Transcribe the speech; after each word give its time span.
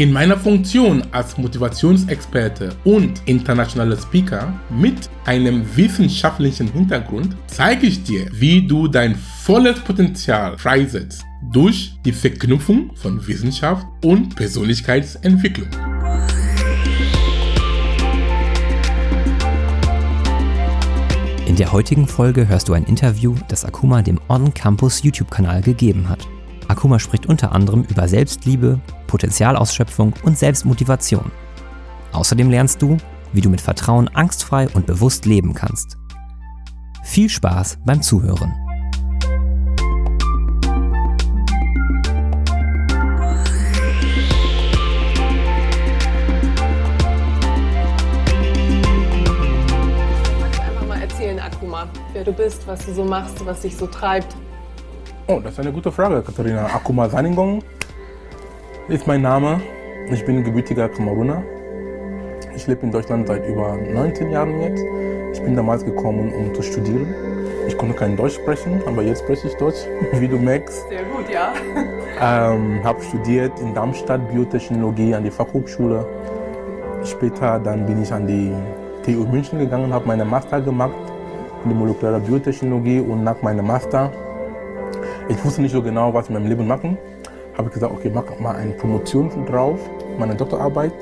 In 0.00 0.12
meiner 0.12 0.38
Funktion 0.38 1.02
als 1.12 1.36
Motivationsexperte 1.36 2.74
und 2.84 3.20
internationaler 3.26 3.98
Speaker 3.98 4.58
mit 4.70 5.10
einem 5.26 5.62
wissenschaftlichen 5.76 6.72
Hintergrund 6.72 7.36
zeige 7.48 7.86
ich 7.86 8.02
dir, 8.02 8.26
wie 8.32 8.66
du 8.66 8.88
dein 8.88 9.14
volles 9.14 9.78
Potenzial 9.80 10.56
freisetzt 10.56 11.22
durch 11.52 11.98
die 12.02 12.12
Verknüpfung 12.12 12.96
von 12.96 13.26
Wissenschaft 13.28 13.86
und 14.02 14.34
Persönlichkeitsentwicklung. 14.36 15.68
In 21.46 21.56
der 21.56 21.72
heutigen 21.72 22.08
Folge 22.08 22.48
hörst 22.48 22.70
du 22.70 22.72
ein 22.72 22.84
Interview, 22.84 23.34
das 23.48 23.66
Akuma 23.66 24.00
dem 24.00 24.18
On-Campus 24.30 25.02
YouTube-Kanal 25.02 25.60
gegeben 25.60 26.08
hat. 26.08 26.26
Akuma 26.70 27.00
spricht 27.00 27.26
unter 27.26 27.50
anderem 27.50 27.82
über 27.82 28.06
Selbstliebe, 28.06 28.80
Potenzialausschöpfung 29.08 30.14
und 30.22 30.38
Selbstmotivation. 30.38 31.32
Außerdem 32.12 32.48
lernst 32.48 32.80
du, 32.80 32.96
wie 33.32 33.40
du 33.40 33.50
mit 33.50 33.60
Vertrauen 33.60 34.06
angstfrei 34.06 34.68
und 34.68 34.86
bewusst 34.86 35.26
leben 35.26 35.52
kannst. 35.52 35.96
Viel 37.02 37.28
Spaß 37.28 37.78
beim 37.84 38.02
Zuhören. 38.02 38.54
Akuma, 51.40 51.88
wer 52.12 52.24
du 52.24 52.32
bist, 52.32 52.66
was 52.66 52.84
du 52.86 52.92
so 52.92 53.04
machst, 53.04 53.44
was 53.44 53.60
dich 53.60 53.76
so 53.76 53.86
treibt. 53.86 54.34
Oh, 55.30 55.38
das 55.38 55.52
ist 55.52 55.60
eine 55.60 55.72
gute 55.72 55.92
Frage, 55.92 56.22
Katharina. 56.22 56.66
Akuma 56.66 57.08
Saningong 57.08 57.62
ist 58.88 59.06
mein 59.06 59.22
Name. 59.22 59.60
Ich 60.10 60.26
bin 60.26 60.42
gebürtiger 60.42 60.88
Kameruner. 60.88 61.44
Ich 62.56 62.66
lebe 62.66 62.82
in 62.82 62.90
Deutschland 62.90 63.28
seit 63.28 63.46
über 63.46 63.76
19 63.76 64.32
Jahren 64.32 64.60
jetzt. 64.60 64.82
Ich 65.32 65.40
bin 65.40 65.54
damals 65.54 65.84
gekommen, 65.84 66.32
um 66.32 66.52
zu 66.52 66.62
studieren. 66.62 67.14
Ich 67.68 67.78
konnte 67.78 67.94
kein 67.94 68.16
Deutsch 68.16 68.34
sprechen, 68.34 68.82
aber 68.88 69.02
jetzt 69.02 69.20
spreche 69.20 69.46
ich 69.46 69.54
Deutsch, 69.54 69.86
wie 70.14 70.26
du 70.26 70.36
merkst. 70.36 70.88
Sehr 70.88 71.04
gut, 71.04 71.30
ja. 71.32 71.52
Ähm, 72.22 72.84
habe 72.84 73.00
studiert 73.00 73.52
in 73.60 73.72
Darmstadt 73.72 74.28
Biotechnologie 74.30 75.14
an 75.14 75.22
die 75.22 75.30
Fachhochschule. 75.30 76.04
Später 77.04 77.60
dann 77.60 77.86
bin 77.86 78.02
ich 78.02 78.12
an 78.12 78.26
die 78.26 78.52
TU 79.04 79.24
München 79.24 79.60
gegangen, 79.60 79.94
habe 79.94 80.06
meine 80.08 80.24
Master 80.24 80.60
gemacht 80.60 80.92
in 81.64 81.70
die 81.70 81.76
molekulare 81.76 82.20
Biotechnologie 82.20 83.00
und 83.00 83.24
nach 83.24 83.40
meinem 83.40 83.66
Master, 83.66 84.12
ich 85.30 85.44
wusste 85.44 85.62
nicht 85.62 85.72
so 85.72 85.80
genau, 85.80 86.12
was 86.12 86.24
ich 86.24 86.30
in 86.30 86.34
meinem 86.34 86.48
Leben 86.48 86.66
machen. 86.66 86.98
Habe 87.56 87.68
ich 87.68 87.74
gesagt, 87.74 87.92
okay, 87.92 88.10
mach 88.12 88.24
mal 88.40 88.56
eine 88.56 88.72
Promotion 88.72 89.30
drauf, 89.46 89.78
meine 90.18 90.34
Doktorarbeit. 90.34 90.92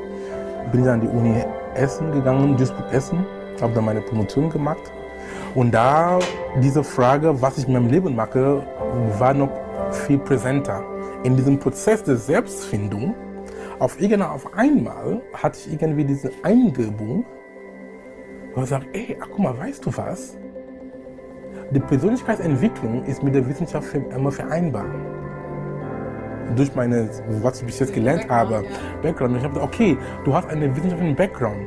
Bin 0.70 0.84
dann 0.84 0.94
an 0.94 1.00
die 1.00 1.08
Uni 1.08 1.42
Essen 1.74 2.12
gegangen, 2.12 2.56
Duisburg 2.56 2.92
Essen, 2.92 3.24
habe 3.60 3.72
dann 3.72 3.86
meine 3.86 4.02
Promotion 4.02 4.50
gemacht. 4.50 4.92
Und 5.54 5.72
da 5.72 6.18
diese 6.62 6.84
Frage, 6.84 7.40
was 7.40 7.56
ich 7.56 7.66
in 7.66 7.72
meinem 7.72 7.88
Leben 7.88 8.14
mache, 8.14 8.62
war 9.18 9.32
noch 9.32 9.50
viel 9.90 10.18
präsenter. 10.18 10.84
In 11.22 11.36
diesem 11.36 11.58
Prozess 11.58 12.04
der 12.04 12.16
Selbstfindung, 12.16 13.14
auf, 13.78 14.00
irgendwann 14.00 14.30
auf 14.30 14.54
einmal 14.54 15.22
hatte 15.32 15.58
ich 15.58 15.72
irgendwie 15.72 16.04
diese 16.04 16.30
Eingebung, 16.42 17.24
wo 18.54 18.62
ich 18.62 18.68
sage, 18.68 18.86
ey, 18.92 19.16
ach, 19.20 19.28
guck 19.30 19.38
mal, 19.38 19.56
weißt 19.56 19.86
du 19.86 19.96
was? 19.96 20.36
Die 21.70 21.80
Persönlichkeitsentwicklung 21.80 23.04
ist 23.04 23.22
mit 23.22 23.34
der 23.34 23.46
Wissenschaft 23.46 23.88
immer 23.94 24.32
vereinbar. 24.32 24.86
Durch 26.56 26.74
meine, 26.74 27.10
was 27.42 27.60
ich 27.60 27.66
bis 27.66 27.78
jetzt 27.78 27.92
gelernt 27.92 28.28
habe, 28.28 28.64
Background. 29.02 29.32
Und 29.32 29.38
ich 29.38 29.44
habe 29.44 29.54
gesagt, 29.54 29.74
okay, 29.74 29.98
du 30.24 30.34
hast 30.34 30.48
einen 30.48 30.74
wissenschaftlichen 30.74 31.14
Background. 31.14 31.60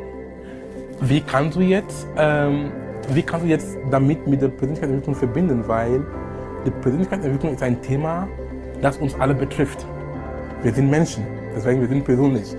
Wie 1.02 1.22
kannst 1.22 1.56
du 1.56 1.62
jetzt, 1.62 2.08
ähm, 2.18 2.72
wie 3.10 3.22
kannst 3.22 3.46
du 3.46 3.50
jetzt 3.50 3.78
damit 3.92 4.26
mit 4.28 4.42
der 4.42 4.50
Persönlichkeitsentwicklung 4.50 5.16
verbinden? 5.16 5.64
Weil 5.68 6.04
die 6.66 6.72
Persönlichkeitsentwicklung 6.72 7.54
ist 7.54 7.64
ein 7.64 7.82
Thema, 7.82 8.28
das 8.82 8.98
uns 8.98 9.14
alle 9.20 9.36
betrifft. 9.36 9.86
Wir 10.64 10.72
sind 10.74 10.90
Menschen, 10.90 11.24
deswegen 11.56 11.82
wir 11.82 11.88
sind 11.88 12.04
persönlich. 12.04 12.56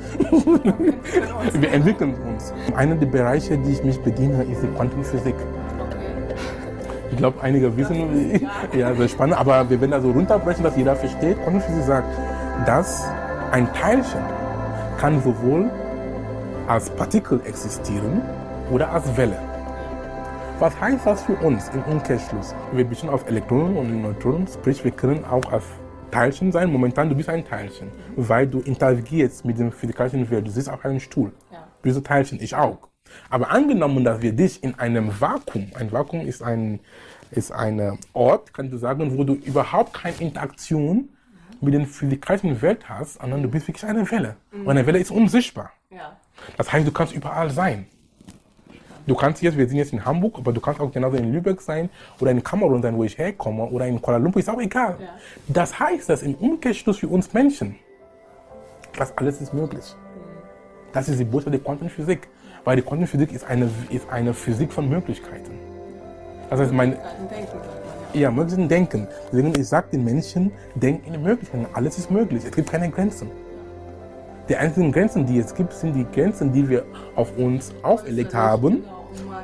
wir 1.55 1.73
entwickeln 1.73 2.15
uns. 2.15 2.53
Einer 2.75 2.97
der 2.97 3.07
Bereiche, 3.07 3.59
die 3.59 3.73
ich 3.73 3.85
mich 3.85 4.01
bediene, 4.01 4.43
ist 4.45 4.63
die 4.63 4.69
Quantenphysik. 4.69 5.37
Ich 7.13 7.19
glaube, 7.19 7.43
einige 7.43 7.77
wissen, 7.77 8.41
ja, 8.77 8.95
sehr 8.95 9.09
spannend, 9.09 9.39
aber 9.39 9.69
wir 9.69 9.81
werden 9.81 9.91
da 9.91 10.01
so 10.01 10.11
runterbrechen, 10.11 10.65
dass 10.65 10.77
jeder 10.77 10.97
versteht. 10.97 11.37
Quantenphysik 11.43 11.85
sagt, 11.85 12.09
dass 12.67 13.07
ein 13.53 13.71
Teilchen 13.75 14.23
kann 14.99 15.23
sowohl 15.23 15.71
als 16.67 16.89
Partikel 16.91 17.41
existieren 17.45 18.23
oder 18.71 18.91
als 18.91 19.15
Welle. 19.17 19.37
Was 20.59 20.81
heißt 20.81 21.05
das 21.05 21.23
für 21.23 21.35
uns 21.35 21.71
im 21.75 21.83
Umkehrschluss? 21.83 22.55
Wir 22.73 22.85
bestehen 22.85 23.11
aus 23.11 23.25
Elektronen 23.25 23.77
und 23.77 24.01
Neutronen, 24.01 24.47
sprich 24.47 24.83
wir 24.83 24.93
können 24.93 25.25
auch 25.25 25.53
als 25.53 25.65
Teilchen 26.11 26.51
sein. 26.51 26.73
Momentan 26.73 27.11
du 27.11 27.15
bist 27.15 27.29
ein 27.29 27.45
Teilchen, 27.45 27.89
weil 28.17 28.47
du 28.47 28.61
interagierst 28.61 29.45
mit 29.45 29.59
dem 29.59 29.71
physikalischen 29.71 30.31
Welt. 30.31 30.47
Du 30.47 30.51
siehst 30.51 30.71
auch 30.71 30.83
einen 30.85 31.01
Stuhl. 31.01 31.33
Ja. 31.51 31.59
Du 31.59 31.83
bist 31.83 31.99
ein 31.99 32.05
Teilchen, 32.05 32.41
ich 32.41 32.55
auch. 32.55 32.92
Aber 33.31 33.51
angenommen, 33.51 34.05
dass 34.05 34.23
wir 34.23 34.33
dich 34.33 34.63
in 34.63 34.79
einem 34.79 35.21
Vakuum, 35.21 35.71
ein 35.75 35.91
Vakuum 35.93 36.27
ist 36.27 36.43
ein, 36.43 36.81
ist 37.31 37.53
ein 37.53 37.99
Ort, 38.13 38.53
kannst 38.53 38.73
du 38.73 38.79
sagen, 38.79 39.17
wo 39.17 39.25
du 39.25 39.35
überhaupt 39.35 39.95
keine 39.95 40.17
Interaktion 40.17 41.09
mit 41.61 41.75
der 41.75 41.87
physikalischen 41.87 42.61
Welt 42.61 42.89
hast, 42.89 43.21
sondern 43.21 43.43
du 43.43 43.49
bist 43.49 43.69
wirklich 43.69 43.85
eine 43.85 44.11
Welle. 44.11 44.37
Und 44.53 44.69
eine 44.69 44.87
Welle 44.87 44.99
ist 44.99 45.11
unsichtbar. 45.11 45.71
Ja. 45.91 46.17
Das 46.57 46.73
heißt, 46.73 46.87
du 46.87 46.93
kannst 46.93 47.15
überall 47.15 47.51
sein. 47.51 47.87
Du 49.07 49.17
kannst 49.17 49.43
jetzt, 49.43 49.57
wir 49.57 49.69
sind 49.69 49.79
jetzt 49.79 49.93
in 49.93 50.05
Hamburg, 50.05 50.39
aber 50.39 50.53
du 50.53 50.61
kannst 50.61 50.81
auch 50.81 50.91
genauso 50.91 51.17
in 51.17 51.33
Lübeck 51.33 51.61
sein 51.61 51.91
oder 52.21 52.31
in 52.31 52.43
Kamerun 52.43 52.83
sein, 52.83 52.97
wo 52.97 53.05
ich 53.05 53.19
herkomme, 53.19 53.65
oder 53.65 53.87
in 53.87 54.01
Kuala 54.01 54.19
Lumpur, 54.19 54.41
ist 54.41 54.49
auch 54.49 54.61
egal. 54.61 54.97
Ja. 55.01 55.09
Das 55.49 55.79
heißt, 55.79 56.09
dass 56.09 56.23
im 56.23 56.35
Umkehrschluss 56.35 56.99
für 56.99 57.09
uns 57.09 57.33
Menschen, 57.33 57.77
das 58.97 59.17
alles 59.17 59.41
ist 59.41 59.53
möglich. 59.53 59.85
Das 60.93 61.09
ist 61.09 61.19
die 61.19 61.25
Botschaft 61.25 61.55
der 61.55 61.61
Quantenphysik. 61.61 62.29
Weil 62.65 62.77
die 62.77 62.83
Quantenphysik 62.83 63.33
ist 63.33 63.45
eine, 63.45 63.69
ist 63.91 64.09
eine 64.11 64.35
Physik 64.35 64.73
von 64.73 64.89
Möglichkeiten. 64.89 65.59
Das 66.49 66.61
heißt, 66.61 66.73
mein, 66.73 66.93
Denken, 67.31 67.59
ja. 68.13 68.31
möglichen 68.31 68.69
Denken. 68.69 69.09
Deswegen, 69.33 69.59
ich 69.59 69.69
sage 69.69 69.89
den 69.93 70.05
Menschen, 70.05 70.53
denk 70.75 71.07
in 71.07 71.21
Möglichkeiten. 71.23 71.67
Alles 71.73 71.99
ist 71.99 72.11
möglich. 72.11 72.45
Es 72.45 72.53
gibt 72.55 72.71
keine 72.71 72.91
Grenzen. 72.91 73.31
Die 74.49 74.57
einzigen 74.57 74.93
Grenzen, 74.93 75.27
die 75.27 75.39
es 75.39 75.55
gibt, 75.55 75.73
sind 75.73 75.95
die 75.95 76.07
Grenzen, 76.13 76.53
die 76.53 76.69
wir 76.69 76.85
auf 77.17 77.37
uns 77.37 77.73
auferlegt 77.83 78.35
haben. 78.35 78.85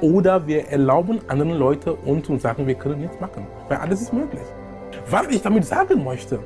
Oder 0.00 0.47
wir 0.47 0.69
erlauben 0.69 1.21
anderen 1.29 1.53
Leuten 1.53 1.91
uns 2.05 2.27
zu 2.27 2.37
sagen, 2.39 2.67
wir 2.67 2.75
können 2.75 3.00
nichts 3.00 3.19
machen. 3.21 3.47
Weil 3.69 3.79
alles 3.79 4.03
ist 4.03 4.12
möglich. 4.12 4.43
Was 5.11 5.27
ich 5.29 5.43
damit 5.43 5.65
sagen 5.65 6.05
möchte, 6.05 6.39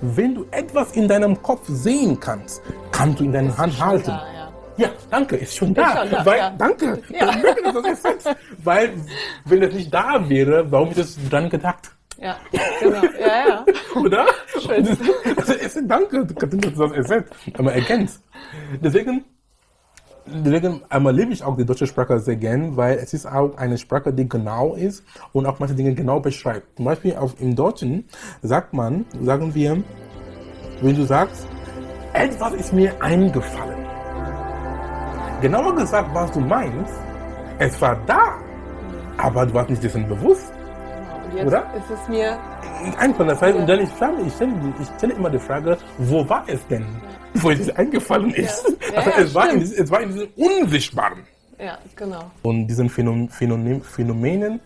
wenn 0.00 0.34
du 0.34 0.46
etwas 0.50 0.92
in 0.92 1.08
deinem 1.08 1.40
Kopf 1.42 1.62
sehen 1.68 2.18
kannst, 2.18 2.62
kannst 2.92 3.20
du 3.20 3.24
in 3.24 3.32
deiner 3.32 3.56
Hand 3.56 3.78
halten. 3.84 4.06
Da, 4.06 4.26
ja. 4.32 4.37
Ja, 4.78 4.88
danke, 5.10 5.36
ist 5.36 5.56
schon 5.56 5.74
da. 5.74 5.98
schon 5.98 6.10
da, 6.10 6.24
weil, 6.24 6.38
ja. 6.38 6.50
Danke. 6.56 7.02
Ja. 7.10 7.36
Das 7.82 8.04
ist. 8.04 8.36
Weil, 8.62 8.92
wenn 9.44 9.60
das 9.60 9.74
nicht 9.74 9.92
da 9.92 10.26
wäre, 10.28 10.70
warum 10.70 10.90
ist 10.90 10.98
das 10.98 11.18
dran 11.28 11.50
gedacht? 11.50 11.90
ja, 12.20 12.36
genau. 12.80 13.02
Ja, 13.20 13.48
ja. 13.48 13.64
Oder? 14.00 14.26
Schön. 14.60 14.88
Also, 15.36 15.52
es 15.54 15.76
ist, 15.76 15.84
danke, 15.86 16.24
du 16.24 16.56
das 16.56 16.92
ersetzt, 16.92 17.32
aber 17.56 17.72
ergänzt. 17.72 18.22
Deswegen, 18.82 19.24
deswegen 20.26 20.82
einmal 20.88 21.14
liebe 21.14 21.32
ich 21.32 21.42
auch 21.44 21.56
die 21.56 21.64
deutsche 21.64 21.86
Sprache 21.86 22.18
sehr 22.18 22.36
gern, 22.36 22.76
weil 22.76 22.98
es 22.98 23.14
ist 23.14 23.26
auch 23.26 23.56
eine 23.56 23.78
Sprache, 23.78 24.12
die 24.12 24.28
genau 24.28 24.74
ist 24.74 25.04
und 25.32 25.46
auch 25.46 25.58
manche 25.58 25.74
Dinge 25.74 25.94
genau 25.94 26.20
beschreibt. 26.20 26.76
Zum 26.76 26.86
Beispiel 26.86 27.16
auf, 27.16 27.40
im 27.40 27.54
Deutschen 27.54 28.08
sagt 28.42 28.72
man, 28.72 29.06
sagen 29.22 29.54
wir, 29.54 29.82
wenn 30.80 30.96
du 30.96 31.04
sagst, 31.04 31.46
etwas 32.12 32.54
ist 32.54 32.72
mir 32.72 33.00
eingefallen. 33.02 33.87
Genauer 35.40 35.74
gesagt, 35.76 36.08
was 36.12 36.30
du 36.32 36.40
meinst, 36.40 36.94
es 37.58 37.80
war 37.80 37.96
da, 38.06 38.34
aber 39.16 39.46
du 39.46 39.54
warst 39.54 39.70
nicht 39.70 39.82
dessen 39.82 40.08
bewusst. 40.08 40.52
Und 41.26 41.36
jetzt 41.36 41.46
Oder? 41.46 41.66
ist 41.76 41.90
es 41.90 42.08
mir 42.08 42.38
Eingefallen, 42.98 43.28
das 43.30 43.42
heißt, 43.42 43.58
und 43.58 43.66
dann 43.68 43.80
ich, 43.80 43.88
frage, 43.90 44.22
ich, 44.24 44.32
stelle, 44.34 44.52
ich 44.80 44.88
stelle 44.96 45.14
immer 45.14 45.30
die 45.30 45.38
Frage, 45.38 45.76
wo 45.98 46.28
war 46.28 46.44
es 46.46 46.64
denn, 46.68 46.86
wo 47.34 47.50
es 47.50 47.68
eingefallen 47.76 48.30
ist? 48.34 48.64
Ja. 48.92 48.94
Ja, 48.94 48.98
also 48.98 49.10
ja, 49.10 49.16
es, 49.24 49.34
war 49.34 49.50
in, 49.50 49.62
es 49.62 49.90
war 49.90 50.00
in 50.00 50.12
diesem 50.12 50.28
Unsichtbaren. 50.36 51.18
Ja, 51.58 51.76
genau. 51.96 52.30
Und 52.42 52.68
diesen 52.68 52.88
Phänomen, 52.88 53.28
Phänomen, 53.28 53.82
Phänomenen 53.82 54.60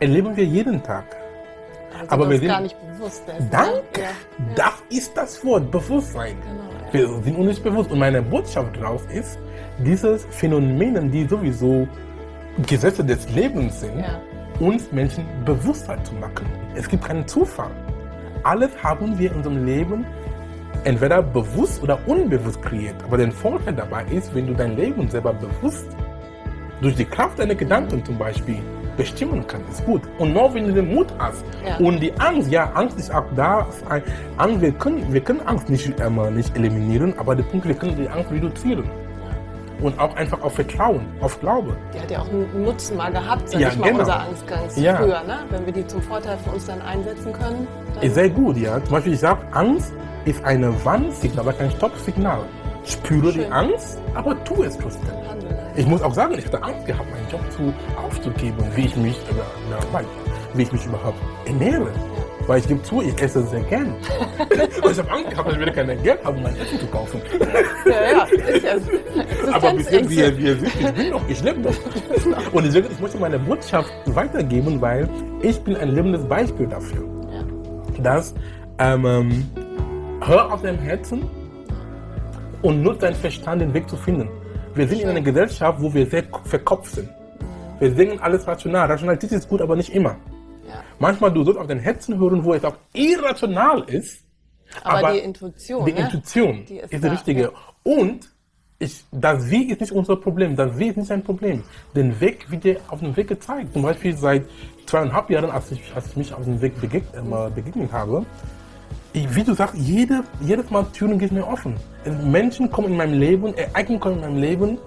erleben 0.00 0.34
wir 0.36 0.44
jeden 0.44 0.82
Tag. 0.82 1.04
Also 2.00 2.10
Aber 2.12 2.30
wir 2.30 2.38
sind- 2.38 2.48
gar 2.48 2.60
nicht 2.60 2.76
bewusst? 2.96 3.22
Danke! 3.50 3.80
Ja, 3.96 4.02
ja. 4.02 4.10
Das 4.54 4.72
ist 4.88 5.14
das 5.16 5.44
Wort, 5.44 5.70
Bewusstsein. 5.70 6.36
Genau, 6.40 6.77
Wir 6.92 7.06
sind 7.22 7.36
uns 7.36 7.48
nicht 7.48 7.64
bewusst. 7.64 7.90
Und 7.90 7.98
meine 7.98 8.22
Botschaft 8.22 8.76
daraus 8.76 9.02
ist, 9.12 9.38
dieses 9.84 10.24
Phänomen, 10.30 11.10
die 11.10 11.26
sowieso 11.26 11.86
Gesetze 12.66 13.04
des 13.04 13.28
Lebens 13.30 13.80
sind, 13.80 13.98
Ja. 13.98 14.20
uns 14.60 14.90
Menschen 14.90 15.24
Bewusstheit 15.44 16.04
zu 16.06 16.14
machen. 16.14 16.46
Es 16.74 16.88
gibt 16.88 17.04
keinen 17.04 17.26
Zufall. 17.28 17.70
Alles 18.42 18.70
haben 18.82 19.18
wir 19.18 19.30
in 19.30 19.36
unserem 19.38 19.66
Leben 19.66 20.06
entweder 20.84 21.22
bewusst 21.22 21.82
oder 21.82 21.98
unbewusst 22.06 22.62
kreiert. 22.62 22.96
Aber 23.04 23.16
der 23.16 23.30
Vorteil 23.32 23.74
dabei 23.74 24.04
ist, 24.10 24.34
wenn 24.34 24.46
du 24.46 24.54
dein 24.54 24.76
Leben 24.76 25.08
selber 25.08 25.32
bewusst 25.32 25.86
durch 26.80 26.94
die 26.94 27.04
Kraft 27.04 27.38
deiner 27.38 27.54
Gedanken 27.54 28.04
zum 28.04 28.16
Beispiel 28.16 28.58
bestimmen 28.98 29.42
kannst, 29.46 29.70
ist 29.70 29.86
gut. 29.86 30.02
Und 30.18 30.34
nur 30.34 30.52
wenn 30.52 30.66
du 30.66 30.72
den 30.74 30.94
Mut 30.94 31.06
hast 31.18 31.42
Ja. 31.66 31.78
und 31.78 32.00
die 32.00 32.12
Angst, 32.20 32.50
ja, 32.50 32.70
Angst 32.74 32.98
ist 32.98 33.10
auch 33.14 33.24
da. 33.34 33.66
Angst, 34.36 34.60
wir, 34.60 34.72
können, 34.72 35.10
wir 35.10 35.20
können 35.22 35.40
Angst 35.46 35.70
nicht, 35.70 35.90
ähm, 36.00 36.20
nicht 36.34 36.54
eliminieren, 36.54 37.14
aber 37.18 37.34
der 37.34 37.44
Punkt, 37.44 37.66
wir 37.66 37.74
können 37.74 37.96
die 37.96 38.08
Angst 38.08 38.30
reduzieren. 38.30 38.84
Und 39.80 39.96
auch 40.00 40.14
einfach 40.16 40.42
auf 40.42 40.54
Vertrauen, 40.54 41.06
auf 41.20 41.38
Glaube. 41.40 41.76
Die 41.94 42.00
hat 42.00 42.10
ja 42.10 42.18
auch 42.20 42.28
einen 42.28 42.64
Nutzen 42.64 42.96
mal 42.96 43.12
gehabt, 43.12 43.48
sag 43.48 43.60
Ja, 43.60 43.68
ich 43.68 43.78
mal, 43.78 43.86
genau. 43.86 44.00
unser 44.00 44.20
Angstgangs 44.22 44.76
Ja. 44.76 44.96
früher, 44.96 45.22
ne? 45.22 45.38
Wenn 45.50 45.64
wir 45.66 45.72
die 45.72 45.86
zum 45.86 46.02
Vorteil 46.02 46.36
für 46.44 46.50
uns 46.50 46.66
dann 46.66 46.82
einsetzen 46.82 47.32
können. 47.32 47.68
Dann 47.94 48.02
Ist 48.02 48.14
sehr 48.16 48.28
gut, 48.28 48.56
ja. 48.56 48.82
Zum 48.82 48.90
Beispiel, 48.94 49.12
ich 49.12 49.20
sage, 49.20 49.38
Angst 49.52 49.92
ist 50.24 50.44
ein 50.44 50.66
Warnsignal, 50.84 51.38
aber 51.40 51.52
kein 51.52 51.70
Stoppsignal. 51.70 52.40
Spüre 52.84 53.32
die 53.32 53.42
Schön. 53.42 53.52
Angst, 53.52 53.98
aber 54.14 54.42
tu 54.44 54.64
es 54.64 54.76
trotzdem. 54.76 55.10
handeln. 55.30 55.47
Ich 55.76 55.86
muss 55.86 56.02
auch 56.02 56.14
sagen, 56.14 56.34
ich 56.36 56.46
hatte 56.46 56.62
Angst 56.62 56.86
gehabt, 56.86 57.08
meinen 57.10 57.28
Job 57.30 57.40
zu, 57.52 57.72
aufzugeben, 57.96 58.64
wie 58.74 58.86
ich 58.86 58.96
mich, 58.96 59.16
äh, 59.16 60.04
wie 60.54 60.62
ich 60.62 60.72
mich 60.72 60.84
überhaupt 60.86 61.18
ernähre. 61.46 61.88
Weil 62.46 62.60
ich 62.60 62.68
gebe 62.68 62.82
zu, 62.82 63.02
ich 63.02 63.20
esse 63.20 63.42
sehr 63.42 63.60
gern. 63.60 63.94
Und 64.82 64.90
ich 64.90 64.98
habe 64.98 65.10
Angst 65.10 65.30
gehabt, 65.30 65.52
ich 65.52 65.58
werde 65.58 65.72
kein 65.72 66.02
Geld 66.02 66.24
haben, 66.24 66.38
um 66.38 66.42
mein 66.42 66.56
Essen 66.56 66.80
zu 66.80 66.86
kaufen. 66.86 67.20
Ja, 67.84 67.92
ja, 68.10 68.24
ist 68.24 68.64
ja 68.64 69.52
Aber 69.52 69.74
bis 69.74 69.90
jetzt, 69.90 70.08
wie, 70.08 70.20
Existenzängste. 70.22 70.38
wie 70.38 70.46
ihr 70.46 70.56
seht, 70.56 70.80
ich 70.80 70.92
bin 70.94 71.10
noch, 71.10 71.28
ich 71.28 71.42
lebe 71.42 71.60
noch. 71.60 72.52
Und 72.52 72.64
deswegen, 72.64 72.88
ich 72.90 73.00
möchte 73.00 73.18
meine 73.18 73.38
Botschaft 73.38 73.92
weitergeben, 74.06 74.80
weil 74.80 75.08
ich 75.42 75.60
bin 75.60 75.76
ein 75.76 75.90
lebendes 75.90 76.24
Beispiel 76.24 76.66
dafür. 76.66 77.04
Ja. 77.30 78.02
dass 78.02 78.34
ähm, 78.78 79.04
ähm, 79.04 79.46
hör 80.24 80.52
auf 80.52 80.62
deinem 80.62 80.78
Herzen 80.78 81.28
und 82.62 82.82
nutze 82.82 83.00
deinen 83.00 83.16
Verstand, 83.16 83.60
den 83.60 83.74
Weg 83.74 83.88
zu 83.88 83.96
finden. 83.96 84.28
Wir 84.78 84.86
sind 84.86 85.00
in 85.00 85.08
einer 85.08 85.20
Gesellschaft, 85.20 85.80
wo 85.82 85.92
wir 85.92 86.06
sehr 86.06 86.22
verkopft 86.44 86.94
sind. 86.94 87.08
Wir 87.80 87.92
sehen 87.96 88.20
alles 88.20 88.46
rational. 88.46 88.86
Rationalität 88.86 89.32
ist 89.32 89.48
gut, 89.48 89.60
aber 89.60 89.74
nicht 89.74 89.92
immer. 89.92 90.10
Ja. 90.68 90.84
Manchmal 91.00 91.32
du 91.32 91.42
sollst 91.42 91.58
auf 91.58 91.66
dein 91.66 91.80
Herzen 91.80 92.16
hören, 92.16 92.44
wo 92.44 92.54
es 92.54 92.62
auch 92.62 92.76
irrational 92.92 93.82
ist. 93.88 94.24
Aber, 94.84 95.12
die 95.12 95.18
Intuition, 95.18 95.84
die 95.84 95.92
ne? 95.94 96.00
Intuition 96.00 96.64
Die 96.64 96.76
ist 96.78 96.92
ist, 96.92 97.02
die 97.02 97.08
richtige. 97.08 97.42
ja. 97.42 97.50
Und 97.82 98.30
ich, 98.78 99.04
das 99.10 99.50
Wie 99.50 99.64
ist 99.64 99.80
nicht 99.80 99.90
unser 99.90 100.14
Problem. 100.14 100.54
Das 100.54 100.78
Wie 100.78 100.86
ist 100.86 100.96
nicht 100.96 101.10
ein 101.10 101.24
Problem. 101.24 101.64
Den 101.96 102.20
Weg 102.20 102.48
wird 102.48 102.62
dir 102.62 102.76
auf 102.86 103.00
dem 103.00 103.16
Weg 103.16 103.26
gezeigt. 103.26 103.72
Zum 103.72 103.82
Beispiel 103.82 104.16
seit 104.16 104.44
zweieinhalb 104.86 105.28
Jahren, 105.28 105.50
als 105.50 105.72
ich, 105.72 105.82
als 105.92 106.06
ich 106.06 106.16
mich 106.16 106.32
auf 106.32 106.44
dem 106.44 106.60
Weg 106.60 106.80
begeg, 106.80 107.02
äh, 107.14 107.50
begegnet 107.50 107.90
habe, 107.92 108.24
wie 109.30 109.42
du 109.42 109.54
sagst, 109.54 109.74
jede, 109.76 110.22
jedes 110.40 110.70
Mal 110.70 110.84
Türen 110.92 111.18
geht 111.18 111.32
mir 111.32 111.46
offen. 111.46 111.74
Menschen 112.22 112.70
kommen 112.70 112.88
in 112.88 112.96
meinem 112.96 113.18
Leben, 113.18 113.54
Ereignisse 113.56 114.00
kommen 114.00 114.16
in 114.16 114.20
meinem 114.20 114.36
Leben, 114.38 114.78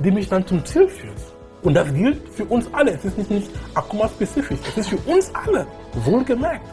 die 0.00 0.10
mich 0.10 0.28
dann 0.28 0.46
zum 0.46 0.64
Ziel 0.64 0.88
führen. 0.88 1.14
Und 1.62 1.74
das 1.74 1.92
gilt 1.94 2.28
für 2.30 2.44
uns 2.46 2.66
alle. 2.72 2.92
Es 2.92 3.04
ist 3.04 3.16
nicht, 3.18 3.30
nicht 3.30 3.50
Akuma-spezifisch. 3.74 4.58
Es 4.68 4.76
ist 4.78 4.88
für 4.88 4.98
uns 5.10 5.32
alle. 5.46 5.66
Wohlgemerkt. 6.04 6.66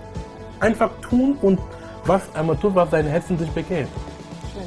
Einfach 0.59 0.89
tun 1.01 1.37
und 1.41 1.59
was 2.05 2.21
einmal 2.35 2.57
tut, 2.57 2.73
was 2.75 2.89
dein 2.89 3.05
Herzen 3.05 3.37
sich 3.37 3.49
begehrt. 3.51 3.87
Schön. 4.51 4.63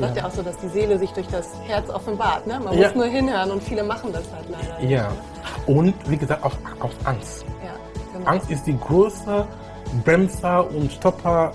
Man 0.00 0.08
sagt 0.08 0.16
ja. 0.16 0.26
auch 0.26 0.30
so, 0.30 0.42
dass 0.42 0.56
die 0.58 0.68
Seele 0.68 0.98
sich 0.98 1.10
durch 1.10 1.26
das 1.28 1.48
Herz 1.66 1.88
offenbart. 1.90 2.46
Ne? 2.46 2.58
Man 2.64 2.78
Ja. 2.78 2.86
muss 2.88 2.94
nur 2.96 3.04
hinhören 3.06 3.50
und 3.50 3.62
viele 3.62 3.84
machen 3.84 4.10
das 4.12 4.24
halt 4.32 4.46
leider. 4.48 4.78
nicht, 4.80 4.90
Ja. 4.90 5.08
ne? 5.08 5.74
Und 5.78 5.94
wie 6.08 6.16
gesagt, 6.16 6.42
aus, 6.42 6.52
aus 6.80 6.92
Angst. 7.04 7.44
ja 7.62 7.70
genau. 8.18 8.30
Angst 8.30 8.50
ist 8.50 8.66
die 8.66 8.78
größte 8.78 9.46
Bremser 10.04 10.68
und 10.70 10.92
Stopper 10.92 11.52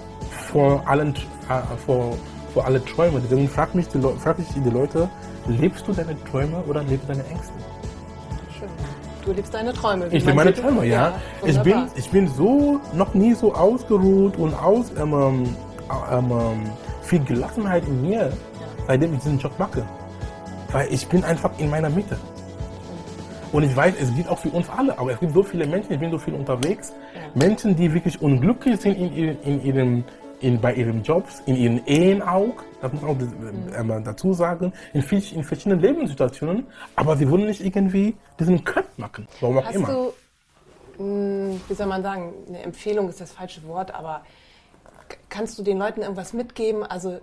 vor 0.52 0.84
allen, 0.88 1.14
äh, 1.16 1.78
vor, 1.86 2.18
vor 2.54 2.66
alle 2.66 2.84
Träume. 2.84 3.20
Deswegen 3.22 3.48
frag 3.50 3.74
mich 3.76 3.88
die, 3.90 3.98
Leu- 4.00 4.16
frag 4.18 4.38
ich 4.40 4.48
die 4.54 4.70
Leute, 4.70 5.10
lebst 5.48 5.88
du 5.88 5.94
deine 5.94 6.16
Träume 6.26 6.58
oder 6.68 6.84
lebst 6.84 7.08
du 7.10 7.14
deine 7.14 7.28
Ängste? 7.28 7.54
Schön. 8.58 8.70
Du 9.26 9.32
lebst 9.34 9.54
deine 9.54 9.72
Träume. 9.74 10.12
wie 10.12 10.18
Ich 10.18 10.26
lebe 10.26 10.36
meine. 10.36 10.54
Träume, 10.54 10.86
ja. 10.86 11.14
ich, 11.46 11.60
bin, 11.60 11.88
ich 11.96 12.10
bin 12.10 12.28
so, 12.28 12.80
noch 12.94 13.14
nie 13.14 13.34
so 13.36 13.54
ausgeruht 13.54 14.36
und 14.38 14.54
aus, 14.56 14.88
ähm, 15.00 15.14
ähm, 15.14 15.56
ähm, 16.12 16.32
viel 17.04 17.24
Gelassenheit 17.24 17.86
in 17.88 18.02
mir, 18.02 18.32
seitdem 18.88 19.14
ich 19.14 19.20
diesen 19.20 19.38
Job 19.38 19.52
mache. 19.60 19.84
Weil 20.72 20.88
ich 20.92 21.08
bin 21.08 21.24
einfach 21.24 21.52
in 21.60 21.70
meiner 21.70 21.90
Mitte. 21.90 22.18
Und 23.52 23.64
ich 23.64 23.76
weiß, 23.76 23.96
es 24.00 24.14
gilt 24.16 24.28
auch 24.30 24.40
für 24.40 24.50
uns 24.50 24.70
alle, 24.70 24.98
aber 24.98 25.12
es 25.12 25.20
gibt 25.20 25.34
so 25.34 25.44
viele 25.44 25.68
Menschen, 25.68 25.92
ich 25.94 26.00
bin 26.00 26.10
so 26.12 26.18
viel 26.18 26.34
unterwegs, 26.34 26.94
Menschen, 27.36 27.76
die 27.76 27.94
wirklich 27.94 28.22
unglücklich 28.22 28.80
sind 28.80 28.98
in, 28.98 29.14
ihr- 29.14 29.42
in 29.44 29.62
ihrem, 29.64 30.04
in, 30.40 30.60
bei 30.62 30.74
ihren 30.74 31.04
Jobs, 31.04 31.42
in 31.46 31.56
ihren 31.58 31.86
Ehen 31.86 32.22
auch, 32.22 32.54
das 32.82 32.94
muss 32.94 33.02
man 33.02 33.12
auch 33.12 34.00
äh, 34.00 34.04
dazu 34.04 34.34
sagen, 34.34 34.72
in, 34.94 35.02
viel, 35.02 35.22
in 35.34 35.44
verschiedenen 35.44 35.82
Lebenssituationen, 35.82 36.66
aber 36.96 37.18
sie 37.18 37.30
wollen 37.30 37.46
nicht 37.46 37.62
irgendwie 37.64 38.16
diesen 38.40 38.64
Cut 38.64 38.98
machen, 38.98 39.28
warum 39.42 39.58
auch 39.58 39.66
Hast 39.66 39.76
immer. 39.76 39.88
du, 40.98 41.04
mh, 41.04 41.58
wie 41.68 41.74
soll 41.74 41.88
man 41.88 42.02
sagen, 42.04 42.34
eine 42.48 42.62
Empfehlung 42.64 43.10
ist 43.10 43.20
das 43.20 43.32
falsche 43.34 43.62
Wort, 43.68 43.94
aber 43.94 44.22
kannst 45.30 45.60
du 45.60 45.64
den 45.64 45.78
Leuten 45.78 46.02
irgendwas 46.02 46.32
mitgeben? 46.34 46.84
Also 46.84 47.20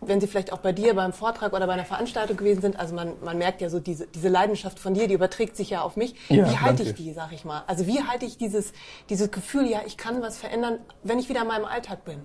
wenn 0.00 0.20
sie 0.20 0.26
vielleicht 0.26 0.52
auch 0.52 0.58
bei 0.58 0.72
dir 0.72 0.94
beim 0.94 1.12
Vortrag 1.12 1.52
oder 1.52 1.66
bei 1.66 1.72
einer 1.72 1.84
Veranstaltung 1.84 2.36
gewesen 2.36 2.60
sind, 2.60 2.78
also 2.78 2.94
man, 2.94 3.12
man 3.24 3.38
merkt 3.38 3.60
ja 3.60 3.70
so, 3.70 3.80
diese, 3.80 4.06
diese 4.06 4.28
Leidenschaft 4.28 4.78
von 4.78 4.94
dir, 4.94 5.08
die 5.08 5.14
überträgt 5.14 5.56
sich 5.56 5.70
ja 5.70 5.82
auf 5.82 5.96
mich. 5.96 6.14
Ja, 6.28 6.50
wie 6.50 6.58
halte 6.58 6.82
ich 6.82 6.94
die, 6.94 7.12
sag 7.12 7.32
ich 7.32 7.44
mal? 7.44 7.62
Also 7.66 7.86
wie 7.86 8.02
halte 8.02 8.26
ich 8.26 8.36
dieses, 8.36 8.72
dieses 9.08 9.30
Gefühl, 9.30 9.66
ja, 9.66 9.80
ich 9.86 9.96
kann 9.96 10.22
was 10.22 10.38
verändern, 10.38 10.78
wenn 11.02 11.18
ich 11.18 11.28
wieder 11.28 11.42
in 11.42 11.48
meinem 11.48 11.64
Alltag 11.64 12.04
bin? 12.04 12.18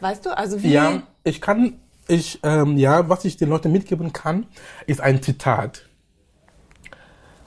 Weißt 0.00 0.24
du, 0.26 0.36
also 0.36 0.62
wie... 0.62 0.72
Ja, 0.72 1.02
ich 1.24 1.40
kann, 1.40 1.80
ich, 2.08 2.40
ähm, 2.42 2.76
ja, 2.78 3.08
was 3.08 3.24
ich 3.24 3.36
den 3.36 3.48
Leuten 3.48 3.72
mitgeben 3.72 4.12
kann, 4.12 4.46
ist 4.86 5.00
ein 5.00 5.22
Zitat, 5.22 5.88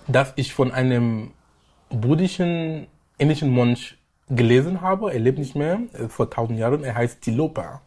das 0.07 0.33
ich 0.35 0.53
von 0.53 0.71
einem 0.71 1.31
buddhischen 1.89 2.87
indischen 3.17 3.53
Mönch 3.53 3.97
gelesen 4.29 4.81
habe. 4.81 5.13
Er 5.13 5.19
lebt 5.19 5.39
nicht 5.39 5.55
mehr, 5.55 5.79
vor 6.09 6.29
tausend 6.29 6.59
Jahren. 6.59 6.83
Er 6.83 6.95
heißt 6.95 7.21
Tilopa. 7.21 7.81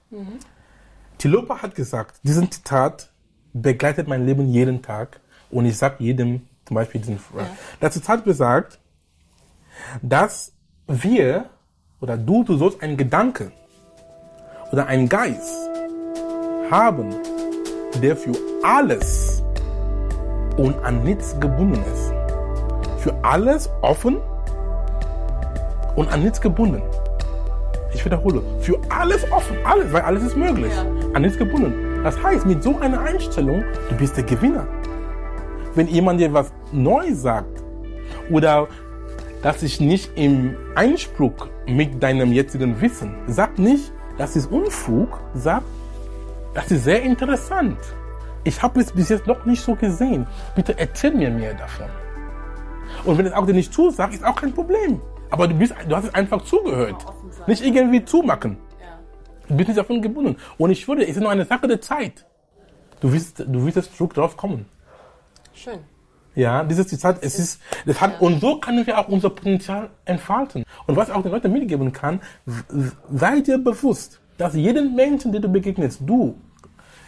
Tilopa 1.21 1.61
hat 1.63 1.75
gesagt, 1.75 2.17
diesen 2.23 2.51
Zitat 2.51 3.11
begleitet 3.53 4.09
mein 4.09 4.25
Leben 4.25 4.49
jeden 4.49 4.81
Tag 4.81 5.21
und 5.51 5.67
ich 5.67 5.77
sag 5.77 6.01
jedem 6.01 6.47
zum 6.65 6.77
Beispiel 6.77 7.01
diesen 7.01 7.19
Fra- 7.19 7.47
Das 7.79 7.93
Zitat 7.93 8.25
besagt, 8.25 8.79
dass 10.01 10.53
wir 10.87 11.45
oder 12.01 12.17
du, 12.17 12.43
du 12.45 12.57
sollst 12.57 12.83
einen 12.83 12.97
Gedanke 12.97 13.53
oder 14.73 14.87
einen 14.87 15.09
Geist 15.11 15.69
haben, 16.71 17.11
der 18.03 18.17
für 18.17 18.33
alles 18.63 19.43
und 20.57 20.79
an 20.85 21.05
nichts 21.05 21.39
gebunden 21.39 21.83
ist. 21.93 22.13
Für 23.03 23.13
alles 23.23 23.69
offen 23.83 24.19
und 25.97 26.09
an 26.11 26.23
nichts 26.23 26.41
gebunden. 26.41 26.83
Ich 27.95 28.05
wiederhole, 28.05 28.43
für 28.61 28.79
alles 28.89 29.31
offen, 29.33 29.57
alles, 29.65 29.93
weil 29.93 30.03
alles 30.03 30.23
ist 30.23 30.37
möglich. 30.37 30.73
Ja. 30.75 30.85
An 31.15 31.23
nichts 31.23 31.39
gebunden. 31.39 32.03
Das 32.05 32.23
heißt, 32.23 32.47
mit 32.47 32.63
so 32.63 32.79
einer 32.79 33.01
Einstellung, 33.01 33.65
du 33.89 33.97
bist 33.97 34.17
der 34.17 34.25
Gewinner. 34.25 34.67
Wenn 35.75 35.87
jemand 35.87 36.21
dir 36.21 36.33
was 36.33 36.53
Neues 36.73 37.23
sagt 37.23 37.63
oder 38.31 38.69
das 39.43 39.63
ist 39.63 39.81
nicht 39.81 40.11
im 40.17 40.57
Einspruch 40.75 41.49
mit 41.67 42.03
deinem 42.03 42.33
jetzigen 42.33 42.81
Wissen, 42.81 43.15
sag 43.27 43.59
nicht, 43.59 43.93
das 44.19 44.37
ist 44.37 44.51
Unfug, 44.51 45.19
sag, 45.35 45.63
das 46.55 46.71
ist 46.71 46.85
sehr 46.85 47.03
interessant. 47.03 47.79
Ich 48.45 48.63
habe 48.63 48.81
es 48.81 48.93
bis 48.93 49.09
jetzt 49.09 49.27
noch 49.27 49.45
nicht 49.45 49.63
so 49.63 49.75
gesehen. 49.75 50.27
Bitte 50.55 50.79
erzähl 50.79 51.15
mir 51.15 51.31
mehr 51.31 51.55
davon. 51.55 51.87
Und 53.05 53.19
wenn 53.19 53.27
es 53.27 53.33
auch 53.33 53.47
dir 53.47 53.53
nicht 53.53 53.73
zusagt, 53.73 54.15
ist 54.15 54.25
auch 54.25 54.37
kein 54.37 54.53
Problem. 54.53 55.01
Aber 55.31 55.49
du, 55.49 55.55
bist, 55.55 55.75
du 55.89 55.97
hast 55.97 56.05
es 56.05 56.15
einfach 56.15 56.43
zugehört. 56.43 57.05
Nicht 57.47 57.65
irgendwie 57.65 58.05
zumachen. 58.05 58.59
Ja. 58.81 58.99
Du 59.49 59.57
bist 59.57 59.69
nicht 59.69 59.79
davon 59.79 60.03
gebunden. 60.03 60.37
Und 60.59 60.71
ich 60.71 60.87
würde, 60.87 61.03
es 61.03 61.11
ist 61.11 61.21
nur 61.21 61.31
eine 61.31 61.45
Sache 61.45 61.69
der 61.69 61.81
Zeit. 61.81 62.27
Du 63.01 63.13
wirst, 63.13 63.41
du 63.41 63.65
wirst 63.65 63.77
jetzt 63.77 63.97
zurück 63.97 64.15
drauf 64.15 64.37
kommen. 64.37 64.67
Schön. 65.55 65.81
Ja, 66.35 66.63
dieses 66.63 66.87
Zitat, 66.87 67.19
es 67.23 67.39
ist, 67.39 67.61
das 67.87 68.01
hat, 68.01 68.21
und 68.21 68.41
so 68.41 68.61
können 68.61 68.87
wir 68.87 68.99
auch 68.99 69.09
unser 69.09 69.31
Potenzial 69.31 69.91
entfalten. 70.05 70.65
Und 70.87 70.97
was 70.97 71.09
ich 71.09 71.15
auch 71.15 71.23
den 71.23 71.33
Leuten 71.33 71.53
mitgeben 71.53 71.93
kann, 71.93 72.21
sei 73.11 73.41
dir 73.41 73.59
bewusst, 73.59 74.21
dass 74.39 74.55
jeden 74.55 74.95
Menschen, 74.95 75.33
den 75.33 75.43
du 75.43 75.49
begegnest, 75.49 76.01
du, 76.07 76.39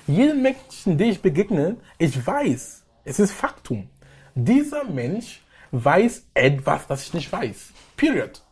jeden 0.07 0.43
Menschen, 0.43 0.99
den 0.99 1.11
ich 1.11 1.23
begegne, 1.23 1.77
ich 1.99 2.27
weiß, 2.27 2.85
es 3.05 3.21
ist 3.21 3.33
Faktum. 3.33 3.89
Dieser 4.35 4.85
Mensch 4.85 5.43
weiß 5.71 6.27
etwas, 6.35 6.87
das 6.87 7.05
ich 7.05 7.15
nicht 7.15 7.33
weiß. 7.33 7.73
Period. 8.03 8.43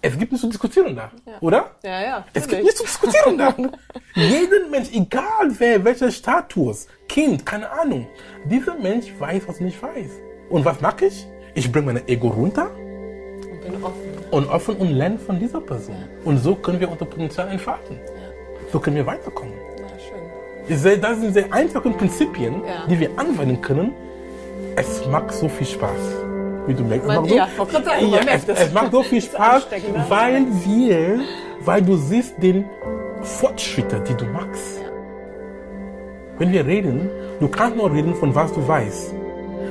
Es 0.00 0.16
gibt 0.18 0.30
nichts 0.32 0.40
zu 0.42 0.48
diskutieren 0.48 0.94
da, 0.96 1.10
oder? 1.40 1.72
Ja, 1.82 2.00
ja. 2.02 2.24
Es 2.32 2.46
gibt 2.48 2.62
nichts 2.62 2.78
zu 2.78 2.84
diskutieren 2.84 3.36
da. 3.36 3.54
Jeden 4.14 4.70
Mensch, 4.70 4.88
egal 4.92 5.46
wer, 5.58 5.84
welcher 5.84 6.10
Status, 6.10 6.86
Kind, 7.08 7.44
keine 7.44 7.68
Ahnung, 7.70 8.06
dieser 8.44 8.76
Mensch 8.76 9.06
weiß, 9.18 9.42
was 9.48 9.60
nicht 9.60 9.82
weiß. 9.82 10.10
Und 10.48 10.64
was 10.64 10.80
mache 10.80 11.06
ich? 11.06 11.26
Ich 11.54 11.70
bringe 11.72 11.86
mein 11.92 12.08
Ego 12.08 12.28
runter 12.28 12.70
Ich 13.40 13.60
bin 13.70 13.82
offen. 13.82 14.00
und 14.30 14.48
offen 14.48 14.76
und 14.76 14.90
lerne 14.92 15.18
von 15.18 15.38
dieser 15.38 15.60
Person. 15.60 15.96
Und 16.24 16.38
so 16.38 16.54
können 16.54 16.78
wir 16.80 16.90
unser 16.90 17.04
Potenzial 17.06 17.48
entfalten. 17.48 17.98
So 18.72 18.78
können 18.80 18.96
wir 18.96 19.06
weiterkommen. 19.06 19.54
Ja, 19.78 19.98
schön. 19.98 20.96
Ich 20.96 21.00
Das 21.00 21.18
sind 21.20 21.32
sehr 21.34 21.52
einfache 21.52 21.90
Prinzipien, 21.90 22.62
Ja. 22.64 22.86
die 22.88 22.98
wir 23.00 23.10
anwenden 23.18 23.60
können. 23.60 23.92
Es 24.76 25.04
macht 25.06 25.32
so 25.34 25.48
viel 25.48 25.66
Spaß. 25.66 26.33
Wie 26.66 26.74
du 26.74 26.82
merkst, 26.84 27.06
es 27.08 27.14
Man- 27.14 27.16
macht 27.16 27.28
so, 27.30 27.36
ja, 27.36 27.48
gerade 27.56 27.84
sagen, 27.84 28.08
ja, 28.08 28.24
merkt 28.24 28.48
es, 28.48 28.60
es 28.60 28.72
macht 28.72 28.92
so 28.92 29.02
viel 29.02 29.20
Spaß, 29.20 29.70
ne? 29.70 30.04
weil 30.08 30.46
wir, 30.64 31.20
weil 31.60 31.82
du 31.82 31.96
siehst 31.96 32.42
den 32.42 32.64
Fortschritte, 33.22 34.00
die 34.00 34.14
du 34.14 34.24
machst. 34.26 34.80
Ja. 34.80 34.88
Wenn 36.38 36.52
wir 36.52 36.66
reden, 36.66 37.10
du 37.40 37.48
kannst 37.48 37.76
nur 37.76 37.92
reden 37.92 38.14
von 38.14 38.34
was 38.34 38.52
du 38.52 38.66
weißt. 38.66 39.14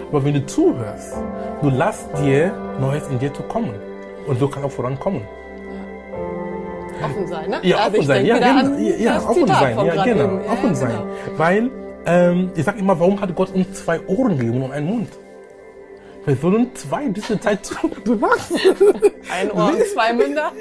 Aber 0.10 0.24
wenn 0.24 0.36
du 0.36 0.46
zuhörst, 0.46 1.16
du 1.62 1.70
lässt 1.70 2.10
dir 2.20 2.54
Neues 2.80 3.08
in 3.10 3.20
dir 3.20 3.34
zu 3.34 3.44
kommen. 3.44 3.74
Und 4.28 4.40
so 4.40 4.48
kann 4.48 4.64
auch 4.64 4.72
vorankommen. 4.72 5.22
Offen 7.04 7.28
sein, 7.28 7.50
ne? 7.50 7.60
Ja, 7.64 7.78
Also 7.78 7.98
offen 7.98 8.08
sein, 8.08 8.26
ja, 8.26 8.36
genau, 8.38 8.78
ja, 8.78 8.96
ja 8.96 9.18
offen 9.18 9.48
sein, 9.48 9.86
ja, 9.86 10.04
genau. 10.04 10.24
Ja, 10.24 10.52
offen 10.52 10.70
ja, 10.70 10.76
sein. 10.76 10.98
Weil, 11.36 11.70
ähm, 12.06 12.52
ich 12.56 12.64
sag 12.64 12.80
immer, 12.80 12.98
warum 13.00 13.20
hat 13.20 13.36
Gott 13.36 13.54
uns 13.54 13.74
zwei 13.84 14.00
Ohren 14.08 14.38
gegeben 14.38 14.62
und 14.62 14.72
einen 14.72 14.88
Mund? 14.88 15.10
Wir 16.26 16.38
sollen 16.38 16.74
zwei 16.74 17.08
diese 17.10 17.40
Zeit 17.40 17.66
zu, 17.66 17.76
du 18.06 18.16
machst. 18.16 18.54
Ein 19.30 19.52
Ohr 19.52 19.74
und 19.74 19.86
zwei 19.94 20.14
Münder. 20.14 20.52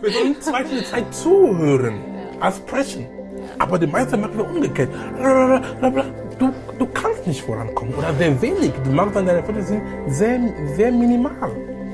Wir 0.00 0.12
sollen 0.12 0.40
zwei 0.40 0.62
diese 0.62 0.84
Zeit 0.84 1.12
zuhören, 1.12 1.94
als 2.38 2.58
sprechen. 2.58 3.06
Aber 3.58 3.78
die 3.78 3.86
meisten 3.86 4.20
machen 4.20 4.38
wir 4.38 4.48
umgekehrt. 4.48 4.90
Du, 6.38 6.50
du 6.78 6.86
kannst 6.94 7.26
nicht 7.26 7.42
vorankommen 7.42 7.94
oder 7.94 8.14
sehr 8.14 8.40
wenig. 8.40 8.72
Du 8.84 8.90
machst 8.90 9.16
dann 9.16 9.26
deine 9.26 9.42
Fortschritte 9.42 9.68
sind 9.68 9.82
sehr, 10.06 10.40
sehr 10.76 10.92
minimal. 10.92 11.50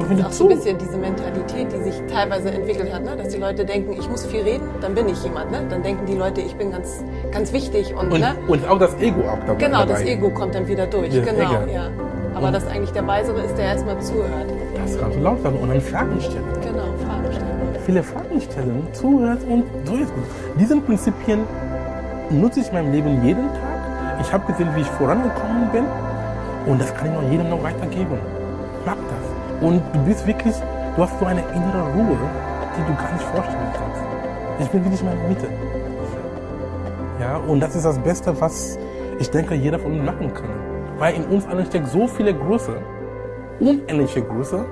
Wenn 0.07 0.17
du 0.17 0.27
Auch 0.27 0.31
so 0.31 0.49
ein 0.49 0.57
bisschen 0.57 0.79
diese 0.79 0.97
Mentalität, 0.97 1.73
die 1.73 1.91
sich 1.91 2.01
teilweise 2.09 2.51
entwickelt 2.51 2.93
hat, 2.93 3.05
ne? 3.05 3.17
dass 3.17 3.31
die 3.31 3.39
Leute 3.39 3.65
denken, 3.65 3.95
ich 3.99 4.09
muss 4.09 4.25
viel 4.27 4.43
reden, 4.43 4.69
dann 4.81 4.95
bin 4.95 5.09
ich 5.09 5.23
jemand. 5.25 5.51
Ne? 5.51 5.67
Dann 5.69 5.83
denken 5.83 6.07
die 6.07 6.15
Leute, 6.15 6.41
ich 6.41 6.55
bin 6.55 6.71
ganz, 6.71 7.03
ganz 7.33 7.53
wichtig. 7.53 7.95
Und, 7.95 8.13
und, 8.13 8.21
ne? 8.21 8.37
und 8.47 8.67
auch 8.69 8.79
das 8.79 8.95
Ego 9.01 9.23
auch 9.23 9.41
dabei. 9.41 9.57
Genau, 9.57 9.85
das. 9.85 10.03
Ego 10.03 10.31
kommt 10.31 10.55
dann 10.55 10.69
wieder 10.69 10.87
durch. 10.87 11.13
Ja, 11.13 11.25
genau, 11.25 11.63
Ego. 11.63 11.73
ja. 11.73 11.91
Aber 12.39 12.53
dass 12.53 12.67
eigentlich 12.69 12.93
der 12.93 13.05
Weisere 13.05 13.41
ist, 13.41 13.59
der 13.59 13.65
erstmal 13.65 14.01
zuhört. 14.01 14.47
Das 14.77 14.97
kannst 14.97 15.17
du 15.19 15.23
laut 15.23 15.43
sagen 15.43 15.59
und 15.59 15.69
dann 15.71 15.81
Fragen 15.81 16.21
stellen. 16.21 16.45
Genau, 16.63 16.85
Fragen 17.05 17.33
stellen. 17.33 17.59
viele 17.85 18.03
Fragen 18.03 18.41
stellen, 18.41 18.87
zuhört 18.93 19.41
und 19.49 19.65
so 19.85 19.95
ist 19.97 20.15
gut. 20.15 20.25
Diesen 20.61 20.85
Prinzipien 20.85 21.41
nutze 22.31 22.61
ich 22.61 22.69
in 22.69 22.75
meinem 22.75 22.93
Leben 22.93 23.25
jeden 23.25 23.49
Tag. 23.49 24.21
Ich 24.21 24.33
habe 24.33 24.53
gesehen, 24.53 24.69
wie 24.77 24.83
ich 24.83 24.87
vorangekommen 24.87 25.69
bin 25.73 25.85
und 26.67 26.81
das 26.81 26.95
kann 26.95 27.09
ich 27.09 27.15
noch 27.15 27.29
jedem 27.29 27.51
noch 27.51 27.63
weitergeben. 27.63 28.19
Mag 28.87 28.99
das. 29.09 29.63
Und 29.67 29.83
du 29.93 29.99
bist 30.05 30.25
wirklich, 30.25 30.55
du 30.95 31.03
hast 31.03 31.19
so 31.19 31.25
eine 31.25 31.41
innere 31.41 31.83
Ruhe, 31.93 32.19
die 32.77 32.83
du 32.87 32.95
gar 33.03 33.13
nicht 33.15 33.25
vorstellen 33.25 33.73
kannst. 33.75 34.03
Ich 34.61 34.69
bin 34.69 34.85
wirklich 34.85 35.01
in 35.01 35.07
meiner 35.07 35.29
Mitte. 35.29 35.49
Ja, 37.21 37.37
und 37.39 37.59
das 37.59 37.75
ist 37.75 37.85
das 37.85 37.99
Beste, 37.99 38.41
was 38.41 38.79
ich 39.19 39.29
denke, 39.29 39.55
jeder 39.55 39.81
von 39.81 39.93
uns 39.93 40.05
machen 40.05 40.33
kann. 40.33 40.78
Weil 40.99 41.15
in 41.15 41.25
uns 41.25 41.47
allen 41.47 41.65
steckt 41.67 41.89
so 41.89 42.07
viele 42.09 42.35
Größe, 42.35 42.77
unendliche 43.61 44.23
Größe 44.23 44.65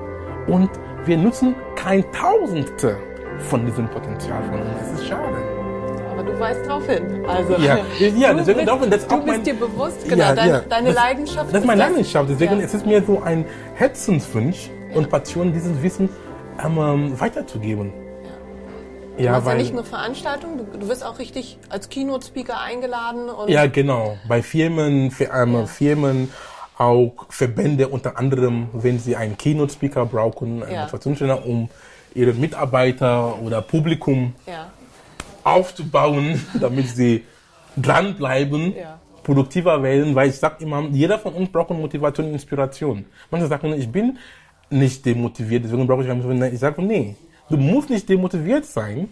und 0.49 0.71
wir 1.05 1.17
nutzen 1.17 1.55
kein 1.77 2.05
Tausendste 2.13 2.97
von 3.39 3.65
diesem 3.67 3.89
Potenzial 3.89 4.43
von 4.45 4.61
uns. 4.61 4.71
Das 4.81 5.01
ist 5.01 5.07
schade. 5.07 5.37
Aber 6.11 6.23
du 6.23 6.39
weißt 6.41 6.67
drauf 6.69 6.87
hin. 6.87 7.25
Also, 7.27 7.55
Ja, 7.63 7.79
ja, 7.99 8.33
du 8.33 8.39
deswegen 8.39 8.57
bist, 8.59 8.69
darauf- 8.69 8.89
das 8.89 9.01
ist 9.03 9.11
du 9.13 9.17
bist 9.17 9.27
mein- 9.27 9.43
dir 9.45 9.55
bewusst, 9.55 10.09
genau, 10.09 10.25
Ja, 10.25 10.35
dein, 10.35 10.49
ja. 10.49 10.61
deine 10.69 10.87
Das- 10.89 10.95
Leidenschaft. 10.97 11.53
Das 11.53 11.61
ist 11.61 11.67
meine. 11.67 11.81
Leidenschaft. 11.83 12.31
Deswegen 12.31 12.59
Ja. 12.59 12.65
es 12.65 12.75
ist 12.75 12.87
mir 12.87 13.03
so 13.03 13.23
ein 13.23 13.45
Herzenswunsch 13.75 14.71
und 14.95 15.11
Passion, 15.11 15.53
dieses 15.53 15.81
Wissen 15.83 16.09
ähm, 16.65 17.13
weiterzugeben. 17.21 17.93
Du 19.17 19.23
Ja, 19.23 19.33
machst 19.33 19.47
ja 19.49 19.55
nicht 19.55 19.73
nur 19.73 19.85
Veranstaltungen, 19.85 20.59
du, 20.59 20.79
du 20.79 20.89
wirst 20.89 21.05
auch 21.05 21.19
richtig 21.19 21.57
als 21.71 21.89
Keynote-Speaker 21.89 22.61
eingeladen. 22.61 23.31
Ja, 23.49 23.67
genau. 23.67 24.19
Bei 24.29 24.43
Firmen, 24.43 25.11
für, 25.11 25.31
ähm, 25.33 25.55
Ja. 25.55 25.67
Firmen, 25.67 26.31
auch 26.77 27.13
Verbände 27.31 27.89
unter 27.89 28.19
anderem, 28.19 28.69
wenn 28.75 28.99
sie 28.99 29.17
einen 29.17 29.39
Keynote-Speaker 29.39 30.05
brauchen, 30.05 30.63
einen 30.63 30.73
Ja. 30.73 30.81
Motivationstrainer, 30.83 31.47
um 31.47 31.71
ihre 32.15 32.35
Mitarbeiter 32.35 33.39
oder 33.41 33.63
Publikum 33.63 34.35
ja, 34.47 34.71
aufzubauen, 35.45 36.45
damit 36.61 36.89
sie 36.89 37.25
dranbleiben, 37.77 38.75
Ja. 38.77 38.99
produktiver 39.23 39.83
werden, 39.83 40.15
weil 40.15 40.29
ich 40.29 40.37
sage 40.37 40.57
immer, 40.63 40.83
jeder 40.91 41.19
von 41.19 41.33
uns 41.33 41.51
braucht 41.51 41.71
Motivation 41.71 42.27
und 42.27 42.33
Inspiration. 42.35 43.07
Manche 43.31 43.47
sagen, 43.47 43.73
ich 43.73 43.91
bin 43.91 44.19
nicht 44.69 45.07
demotiviert, 45.07 45.65
deswegen 45.65 45.87
brauche 45.87 46.03
ich 46.03 46.09
keine 46.09 46.23
Motivation. 46.23 46.53
Ich 46.55 46.61
sage, 46.61 46.83
nee, 46.83 47.17
du 47.51 47.57
musst 47.57 47.91
nicht 47.91 48.09
demotiviert 48.09 48.65
sein, 48.65 49.09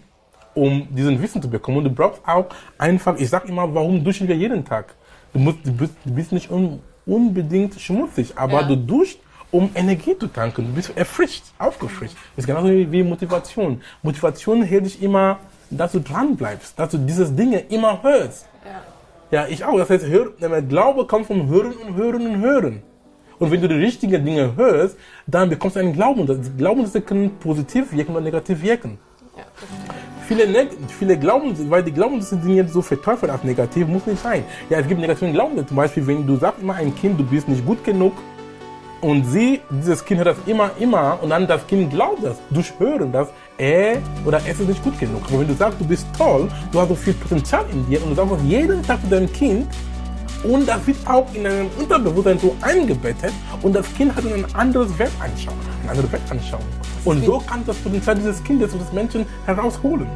um 0.55 0.87
diesen 0.91 1.21
Wissen 1.21 1.43
zu 1.43 1.49
bekommen. 1.50 1.79
Und 1.79 1.85
du 1.85 1.91
brauchst 1.91 2.21
auch 2.26 2.47
einfach, 2.79 3.17
ich 3.19 3.29
sage 3.29 3.49
immer, 3.49 3.73
warum 3.75 4.03
duschen 4.05 4.29
wir 4.29 4.37
jeden 4.37 4.64
Tag? 4.64 4.95
Du, 5.33 5.38
musst, 5.41 5.59
du, 5.64 5.73
bist, 5.73 5.93
du 6.05 6.12
bist 6.14 6.33
nicht 6.33 6.50
un, 6.50 6.81
unbedingt 7.07 7.81
schmutzig, 7.81 8.33
aber 8.37 8.61
Ja. 8.61 8.69
du 8.69 8.76
duscht, 8.76 9.19
um 9.50 9.71
Energie 9.75 10.17
zu 10.19 10.26
tanken. 10.26 10.67
Du 10.67 10.73
bist 10.73 10.97
erfrischt, 10.97 11.45
aufgefrischt. 11.59 12.14
Das 12.37 12.43
ist 12.45 12.47
genauso 12.47 12.69
wie, 12.69 13.03
Motivation. 13.03 13.81
Motivation 14.03 14.62
hält 14.62 14.87
dich 14.87 15.03
immer, 15.03 15.38
dass 15.71 15.93
du 15.93 16.00
dran 16.00 16.37
bleibst, 16.37 16.79
dass 16.79 16.91
du 16.91 16.99
diese 16.99 17.31
Dinge 17.31 17.59
immer 17.61 18.03
hörst. 18.03 18.47
ja. 18.64 18.83
Ja, 19.31 19.47
ich 19.49 19.64
auch. 19.64 19.76
Das 19.79 19.91
heißt, 19.91 20.07
Hör, 20.07 20.31
der 20.41 20.62
Glaube 20.62 21.07
kommt 21.07 21.26
vom 21.26 21.49
Hören 21.49 21.73
und 21.73 21.97
Hören 21.97 22.26
und 22.26 22.41
Hören. 22.41 22.83
Und 23.38 23.50
wenn 23.50 23.61
du 23.61 23.69
die 23.69 23.75
richtigen 23.75 24.25
Dinge 24.25 24.55
hörst, 24.57 24.97
dann 25.26 25.49
bekommst 25.49 25.76
du 25.76 25.81
einen 25.81 25.93
Glauben. 25.93 26.26
Glaubenssätze 26.57 27.00
können 27.00 27.31
positiv 27.38 27.93
wirken 27.93 28.12
oder 28.12 28.21
negativ 28.21 28.62
wirken. 28.62 28.99
ja. 29.37 29.45
Viele, 30.26 30.47
neg 30.47 30.71
viele 30.99 31.19
Glaubenssätze, 31.19 31.71
weil 31.71 31.83
die 31.83 31.93
Glaubenssätze 31.93 32.43
sind 32.43 32.55
jetzt 32.55 32.73
so 32.73 32.81
verteufelt 32.81 33.31
als 33.31 33.45
negativ, 33.45 33.87
muss 33.87 34.07
nicht 34.07 34.23
sein. 34.23 34.43
Ja, 34.71 34.79
es 34.79 34.88
gibt 34.88 35.00
negative 35.00 35.33
Glaubenssätze. 35.33 35.69
Zum 35.69 35.76
Beispiel, 35.76 36.07
wenn 36.07 36.26
du 36.26 36.37
sagst 36.37 36.62
immer 36.62 36.75
ein 36.75 36.95
Kind, 36.95 37.21
du 37.21 37.25
bist 37.25 37.49
nicht 37.49 37.64
gut 37.67 37.85
genug, 37.85 38.12
und 39.05 39.23
sie, 39.26 39.61
dieses 39.69 40.03
Kind 40.03 40.25
hört 40.25 40.29
das 40.29 40.47
immer, 40.47 40.71
immer, 40.81 41.19
und 41.21 41.29
dann 41.29 41.47
das 41.47 41.67
Kind 41.67 41.91
glaubt 41.91 42.25
das, 42.25 42.38
durch 42.49 42.73
Hören, 42.79 43.12
dass 43.12 43.29
er 43.59 43.99
oder 44.25 44.41
es 44.47 44.59
ist 44.59 44.67
nicht 44.67 44.83
gut 44.83 44.99
genug. 44.99 45.21
Aber 45.29 45.41
wenn 45.41 45.49
du 45.49 45.53
sagst, 45.53 45.79
du 45.79 45.85
bist 45.85 46.07
toll, 46.17 46.49
du 46.73 46.81
hast 46.81 46.88
so 46.88 46.95
viel 46.95 47.12
Potenzial 47.12 47.67
in 47.71 47.87
dir, 47.87 48.03
und 48.03 48.12
du 48.12 48.14
sagst 48.14 48.33
das 48.33 48.43
jeden 48.45 48.83
Tag 48.83 49.03
zu 49.03 49.09
deinem 49.09 49.31
Kind, 49.31 49.67
und 50.44 50.66
das 50.68 50.86
wird 50.86 50.96
auch 51.06 51.26
in 51.34 51.44
deinem 51.44 51.70
Unterbewusstsein 51.78 52.38
so 52.38 52.54
eingebettet, 52.62 53.32
und 53.62 53.74
das 53.74 53.92
Kind 53.94 54.14
hat 54.14 54.24
ein 54.24 54.44
anderes 54.54 54.96
Weltanschauung, 54.98 55.58
eine 55.82 55.90
andere 55.92 56.12
Weltanschauung. 56.12 56.64
Und 57.04 57.24
so 57.24 57.38
kann 57.38 57.62
das 57.66 57.76
Potenzial 57.76 58.16
dieses 58.16 58.42
Kindes 58.44 58.72
und 58.72 58.80
des 58.80 58.92
Menschen 58.92 59.26
herausholen. 59.46 60.06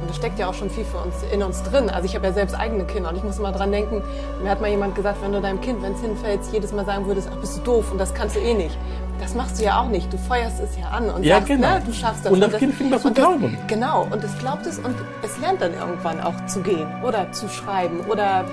Und 0.00 0.10
das 0.10 0.16
steckt 0.16 0.38
ja 0.38 0.48
auch 0.48 0.54
schon 0.54 0.70
viel 0.70 0.84
für 0.84 0.98
uns, 0.98 1.14
in 1.32 1.42
uns 1.42 1.62
drin. 1.64 1.90
Also 1.90 2.06
ich 2.06 2.14
habe 2.14 2.26
ja 2.26 2.32
selbst 2.32 2.54
eigene 2.54 2.84
Kinder 2.84 3.08
und 3.08 3.16
ich 3.16 3.24
muss 3.24 3.38
immer 3.38 3.50
dran 3.50 3.72
denken, 3.72 4.02
mir 4.42 4.50
hat 4.50 4.60
mal 4.60 4.70
jemand 4.70 4.94
gesagt, 4.94 5.20
wenn 5.22 5.32
du 5.32 5.40
deinem 5.40 5.60
Kind, 5.60 5.82
wenn 5.82 5.94
es 5.94 6.00
hinfällt, 6.00 6.40
jedes 6.52 6.72
Mal 6.72 6.84
sagen 6.84 7.06
würdest, 7.06 7.28
ach 7.32 7.36
bist 7.38 7.56
du 7.56 7.62
doof 7.62 7.90
und 7.90 7.98
das 7.98 8.14
kannst 8.14 8.36
du 8.36 8.40
eh 8.40 8.54
nicht. 8.54 8.76
Das 9.18 9.34
machst 9.34 9.58
du 9.58 9.64
ja 9.64 9.80
auch 9.80 9.88
nicht. 9.88 10.12
Du 10.12 10.18
feuerst 10.18 10.60
es 10.60 10.76
ja 10.78 10.88
an 10.90 11.08
und 11.10 11.24
Ja, 11.24 11.36
sagst, 11.36 11.48
genau. 11.48 11.68
ne, 11.70 11.82
du 11.84 11.92
schaffst 11.92 12.24
das. 12.26 12.30
Und 12.32 12.40
das 12.40 12.56
Kind 12.58 12.74
fängt 12.74 12.92
das 12.92 13.02
zu 13.02 13.08
und 13.08 13.14
glauben. 13.14 13.58
Genau, 13.66 14.06
und 14.10 14.22
es 14.22 14.38
glaubt 14.38 14.66
es 14.66 14.78
und 14.78 14.94
es 15.22 15.38
lernt 15.40 15.62
dann 15.62 15.72
irgendwann 15.74 16.20
auch 16.20 16.34
zu 16.46 16.60
gehen 16.60 16.86
oder 17.02 17.32
zu 17.32 17.48
schreiben 17.48 18.00
oder 18.10 18.44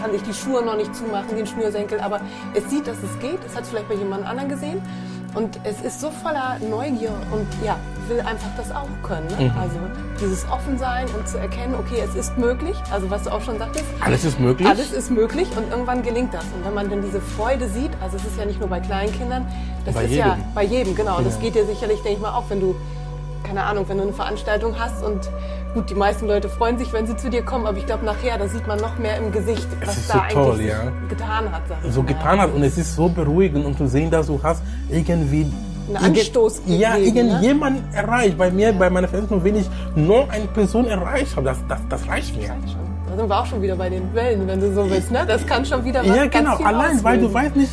kann 0.00 0.12
sich 0.12 0.22
die 0.22 0.32
Schuhe 0.34 0.62
noch 0.64 0.76
nicht 0.76 0.94
zumachen, 0.94 1.36
den 1.36 1.46
Schnürsenkel, 1.46 2.00
aber 2.00 2.20
es 2.54 2.68
sieht, 2.70 2.86
dass 2.86 2.96
es 3.02 3.18
geht. 3.20 3.38
Es 3.46 3.54
hat 3.54 3.64
es 3.64 3.68
vielleicht 3.70 3.88
bei 3.88 3.94
jemand 3.94 4.26
anderem 4.26 4.48
gesehen 4.48 4.80
und 5.34 5.60
es 5.64 5.80
ist 5.82 6.00
so 6.00 6.10
voller 6.10 6.56
Neugier 6.68 7.12
und 7.30 7.46
ja, 7.64 7.76
will 8.08 8.20
einfach 8.20 8.48
das 8.56 8.72
auch 8.72 8.88
können. 9.06 9.26
Ne? 9.38 9.50
Mhm. 9.52 9.58
Also 9.60 9.76
dieses 10.20 10.44
Offensein 10.50 11.06
und 11.16 11.28
zu 11.28 11.38
erkennen, 11.38 11.74
okay, 11.78 12.02
es 12.04 12.14
ist 12.16 12.36
möglich, 12.36 12.76
also 12.90 13.08
was 13.10 13.24
du 13.24 13.30
auch 13.32 13.40
schon 13.42 13.58
sagtest, 13.58 13.84
Alles 14.00 14.24
ist 14.24 14.40
möglich. 14.40 14.66
alles 14.68 14.90
ist 14.92 15.10
möglich 15.10 15.48
und 15.56 15.70
irgendwann 15.70 16.02
gelingt 16.02 16.34
das. 16.34 16.44
Und 16.56 16.64
wenn 16.64 16.74
man 16.74 16.90
dann 16.90 17.02
diese 17.02 17.20
Freude 17.20 17.68
sieht, 17.68 17.90
also 18.02 18.16
es 18.16 18.24
ist 18.24 18.38
ja 18.38 18.44
nicht 18.46 18.58
nur 18.58 18.68
bei 18.68 18.80
kleinen 18.80 19.12
Kindern, 19.12 19.46
das 19.84 19.94
Bei 19.94 20.04
ist 20.04 20.12
ja 20.14 20.34
jedem. 20.34 20.44
bei 20.54 20.64
jedem, 20.64 20.94
genau. 20.96 21.18
Und 21.18 21.26
das 21.26 21.36
Ja. 21.36 21.42
geht 21.42 21.54
dir 21.54 21.64
sicherlich, 21.66 22.02
denke 22.02 22.16
ich 22.16 22.20
mal, 22.20 22.32
auch, 22.34 22.44
wenn 22.48 22.60
du, 22.60 22.74
keine 23.44 23.62
Ahnung, 23.62 23.84
wenn 23.88 23.98
du 23.98 24.02
eine 24.04 24.12
Veranstaltung 24.12 24.74
hast 24.78 25.02
und 25.04 25.20
gut, 25.74 25.90
die 25.90 25.94
meisten 25.94 26.26
Leute 26.26 26.48
freuen 26.48 26.78
sich, 26.78 26.92
wenn 26.92 27.06
sie 27.06 27.16
zu 27.16 27.30
dir 27.30 27.42
kommen, 27.42 27.66
aber 27.66 27.78
ich 27.78 27.86
glaube, 27.86 28.04
nachher, 28.04 28.38
da 28.38 28.48
sieht 28.48 28.66
man 28.66 28.78
noch 28.80 28.98
mehr 28.98 29.18
im 29.18 29.32
Gesicht, 29.32 29.66
was 29.84 29.96
ist 29.96 30.10
da 30.10 30.14
so 30.14 30.20
eigentlich 30.20 30.34
toll, 30.34 30.56
sich 30.56 30.66
ja. 30.66 30.92
getan 31.08 31.52
hat. 31.52 31.62
So 31.90 32.02
mal. 32.02 32.06
getan 32.06 32.40
hat 32.40 32.54
und 32.54 32.62
es 32.62 32.78
ist 32.78 32.96
so 32.96 33.08
beruhigend 33.08 33.64
und 33.64 33.76
zu 33.76 33.86
sehen, 33.86 34.10
dass 34.10 34.26
du 34.26 34.40
hast 34.42 34.62
irgendwie 34.88 35.46
Einen 35.88 36.16
Anstoß 36.16 36.62
ja, 36.66 36.96
gegeben, 36.96 37.14
ne? 37.14 37.20
irgendjemand 37.22 37.94
erreicht. 37.94 38.36
Bei 38.38 38.50
mir, 38.50 38.72
bei 38.72 38.90
meiner 38.90 39.08
Veranstaltung, 39.08 39.44
wenn 39.44 39.56
ich 39.56 39.68
nur 39.94 40.30
eine 40.30 40.46
Person 40.46 40.86
erreicht 40.86 41.36
habe, 41.36 41.46
das, 41.46 41.58
das, 41.68 41.80
das 41.88 42.08
reicht 42.08 42.36
mir. 42.36 42.48
Da 43.08 43.16
sind 43.16 43.28
wir 43.28 43.40
auch 43.40 43.46
schon 43.46 43.62
wieder 43.62 43.76
bei 43.76 43.88
den 43.88 44.14
Wellen, 44.14 44.46
wenn 44.46 44.60
du 44.60 44.72
so 44.72 44.88
willst, 44.88 45.10
ne? 45.10 45.24
Das 45.26 45.44
kann 45.46 45.64
schon 45.64 45.84
wieder 45.84 46.00
was 46.00 46.16
Ja, 46.16 46.26
genau. 46.26 46.56
Allein, 46.56 47.02
weil 47.02 47.18
du 47.18 47.26
auslösen. 47.26 47.34
weißt 47.34 47.56
nicht, 47.56 47.72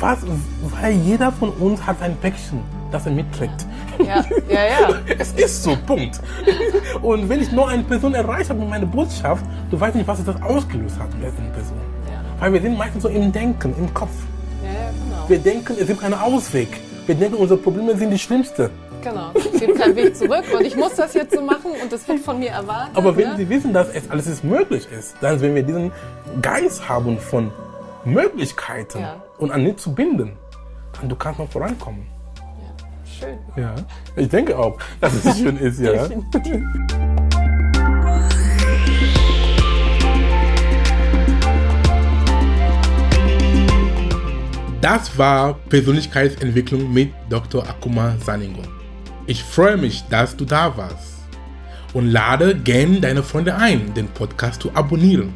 was, 0.00 0.18
weil 0.80 0.92
jeder 0.92 1.32
von 1.32 1.50
uns 1.50 1.84
hat 1.86 1.96
ein 2.02 2.16
Päckchen. 2.16 2.60
Dass 2.90 3.06
er 3.06 3.12
mitträgt. 3.12 3.66
Ja, 3.98 4.24
ja, 4.48 4.64
ja. 4.64 4.94
Es 5.18 5.32
ist 5.32 5.62
so, 5.62 5.76
Punkt. 5.86 6.20
Und 7.02 7.28
wenn 7.28 7.42
ich 7.42 7.52
nur 7.52 7.68
eine 7.68 7.82
Person 7.82 8.14
erreicht 8.14 8.50
habe 8.50 8.60
mit 8.60 8.70
meiner 8.70 8.86
Botschaft, 8.86 9.44
du 9.70 9.78
weißt 9.78 9.96
nicht, 9.96 10.06
was 10.06 10.24
das 10.24 10.40
ausgelöst 10.42 10.98
hat 10.98 11.12
in 11.14 11.20
der 11.20 11.30
Person. 11.30 11.78
Ja. 12.06 12.20
Weil 12.40 12.52
wir 12.54 12.62
sind 12.62 12.78
meistens 12.78 13.02
so 13.02 13.08
im 13.08 13.32
Denken, 13.32 13.74
im 13.78 13.92
Kopf. 13.92 14.10
Ja, 14.62 14.70
ja, 14.70 14.90
genau. 14.90 15.28
Wir 15.28 15.38
denken, 15.38 15.76
es 15.78 15.86
gibt 15.86 16.00
keinen 16.00 16.14
Ausweg. 16.14 16.68
Wir 17.06 17.14
denken, 17.14 17.36
unsere 17.36 17.58
Probleme 17.58 17.96
sind 17.96 18.10
die 18.10 18.18
schlimmste. 18.18 18.70
Genau. 19.02 19.30
Es 19.34 19.60
gibt 19.60 19.78
keinen 19.78 19.96
Weg 19.96 20.16
zurück 20.16 20.44
und 20.52 20.64
ich 20.64 20.76
muss 20.76 20.94
das 20.94 21.14
jetzt 21.14 21.34
so 21.34 21.40
machen 21.40 21.70
und 21.82 21.92
das 21.92 22.06
wird 22.08 22.20
von 22.20 22.38
mir 22.38 22.50
erwartet. 22.50 22.96
Aber 22.96 23.16
wenn 23.16 23.30
ne? 23.30 23.36
sie 23.36 23.48
wissen, 23.48 23.72
dass 23.72 23.88
es 23.90 24.10
alles 24.10 24.26
ist 24.26 24.44
möglich 24.44 24.86
ist, 24.90 25.16
dann 25.20 25.40
wenn 25.40 25.54
wir 25.54 25.62
diesen 25.62 25.92
Geist 26.42 26.88
haben 26.88 27.18
von 27.18 27.52
Möglichkeiten 28.04 29.00
Ja. 29.00 29.22
und 29.38 29.50
an 29.50 29.62
nichts 29.62 29.84
zu 29.84 29.94
binden, 29.94 30.36
dann 30.98 31.08
du 31.08 31.16
kannst 31.16 31.38
noch 31.38 31.48
vorankommen. 31.48 32.06
Schön. 33.18 33.38
Ja, 33.56 33.74
ich 34.14 34.28
denke 34.28 34.56
auch, 34.56 34.78
dass 35.00 35.24
es 35.24 35.38
schön 35.38 35.56
ist, 35.56 35.80
ja. 35.80 36.06
Definitiv. 36.06 36.62
Das 44.80 45.18
war 45.18 45.54
Persönlichkeitsentwicklung 45.68 46.92
mit 46.92 47.10
Dr. 47.28 47.68
Akuma 47.68 48.16
Saningo. 48.24 48.62
Ich 49.26 49.42
freue 49.42 49.76
mich, 49.76 50.04
dass 50.08 50.36
du 50.36 50.44
da 50.44 50.76
warst. 50.76 51.18
Und 51.94 52.10
lade 52.10 52.54
gern 52.54 53.00
deine 53.00 53.24
Freunde 53.24 53.56
ein, 53.56 53.92
den 53.94 54.06
Podcast 54.08 54.62
zu 54.62 54.72
abonnieren. 54.74 55.34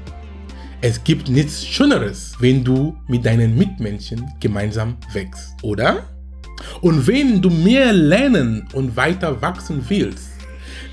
Es 0.80 1.02
gibt 1.02 1.28
nichts 1.28 1.66
Schöneres, 1.66 2.36
wenn 2.38 2.62
du 2.62 2.96
mit 3.08 3.24
deinen 3.26 3.56
Mitmenschen 3.56 4.30
gemeinsam 4.38 4.96
wächst, 5.12 5.54
oder? 5.62 6.04
Und 6.80 7.06
wenn 7.06 7.40
du 7.40 7.50
mehr 7.50 7.92
lernen 7.92 8.66
und 8.72 8.96
weiter 8.96 9.40
wachsen 9.42 9.84
willst, 9.88 10.30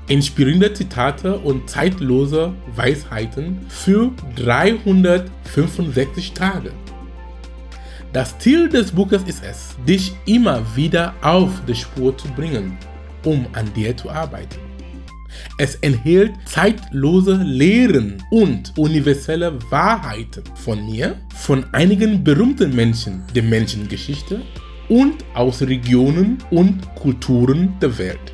Inspirierende 0.08 0.74
Zitate 0.74 1.38
und 1.38 1.70
zeitlose 1.70 2.54
Weisheiten 2.74 3.60
für 3.68 4.14
365 4.38 6.32
Tage. 6.32 6.72
Das 8.14 8.40
Ziel 8.40 8.70
des 8.70 8.94
Buches 8.94 9.24
ist 9.24 9.44
es, 9.44 9.76
dich 9.86 10.14
immer 10.26 10.64
wieder 10.74 11.14
auf 11.22 11.52
die 11.68 11.76
Spur 11.76 12.18
zu 12.18 12.30
bringen, 12.30 12.78
um 13.26 13.46
an 13.52 13.74
dir 13.74 13.98
zu 13.98 14.10
arbeiten. 14.10 14.56
Es 15.58 15.76
enthält 15.76 16.32
zeitlose 16.46 17.36
Lehren 17.44 18.24
und 18.32 18.72
universelle 18.78 19.60
Wahrheiten 19.70 20.44
von 20.56 20.86
mir, 20.86 21.18
von 21.36 21.66
einigen 21.74 22.24
berühmten 22.24 22.74
Menschen 22.74 23.24
der 23.36 23.44
Menschengeschichte 23.44 24.40
und 24.90 25.24
aus 25.34 25.62
Regionen 25.62 26.38
und 26.52 26.82
Kulturen 26.96 27.74
der 27.82 27.98
Welt. 27.98 28.34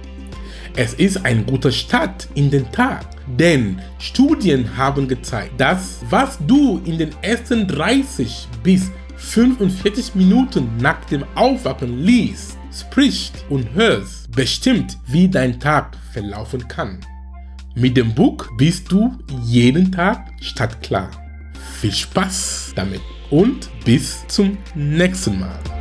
Es 0.75 0.93
ist 0.93 1.25
ein 1.25 1.45
guter 1.45 1.71
Start 1.71 2.29
in 2.33 2.49
den 2.49 2.71
Tag, 2.71 3.05
denn 3.37 3.81
Studien 3.99 4.65
haben 4.77 5.07
gezeigt, 5.07 5.59
dass 5.59 5.99
was 6.09 6.37
du 6.47 6.81
in 6.85 6.97
den 6.97 7.11
ersten 7.21 7.67
30 7.67 8.47
bis 8.63 8.89
45 9.17 10.15
Minuten 10.15 10.69
nach 10.77 11.03
dem 11.05 11.23
Aufwachen 11.35 12.03
liest, 12.03 12.57
sprichst 12.73 13.45
und 13.49 13.73
hörst, 13.73 14.31
bestimmt, 14.31 14.97
wie 15.07 15.27
dein 15.27 15.59
Tag 15.59 15.97
verlaufen 16.13 16.67
kann. 16.67 16.99
Mit 17.75 17.95
dem 17.97 18.13
Buch 18.13 18.47
bist 18.57 18.91
du 18.91 19.17
jeden 19.43 19.91
Tag 19.91 20.31
stadtklar. 20.41 21.11
Viel 21.79 21.93
Spaß 21.93 22.73
damit 22.75 23.01
und 23.29 23.69
bis 23.85 24.25
zum 24.27 24.57
nächsten 24.75 25.39
Mal. 25.39 25.80